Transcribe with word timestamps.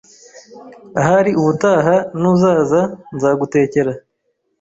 Ahari 0.99 1.31
ubutaha 1.41 1.95
nuzaza 2.19 2.81
nzagutekera 3.15 3.91